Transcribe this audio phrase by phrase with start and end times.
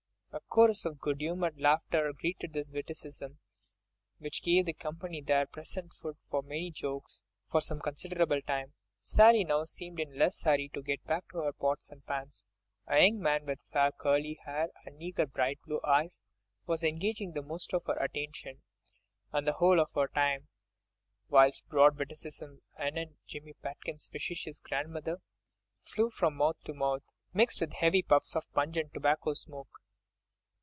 [0.33, 3.39] A chorus of good humoured laughter greeted this witticism,
[4.17, 8.73] which gave the company there present food for many jokes, for some considerable time.
[9.01, 12.05] Sally now seemed in less of a hurry to get back to her pots and
[12.05, 12.45] pans.
[12.87, 16.21] A young man with fair curly hair, and eager, bright blue eyes,
[16.65, 18.61] was engaging most of her attention
[19.33, 20.47] and the whole of her time,
[21.27, 25.17] whilst broad witticisms anent Jimmy Pitkin's fictitious grandmother
[25.81, 29.67] flew from mouth to mouth, mixed with heavy puffs of pungent tobacco smoke.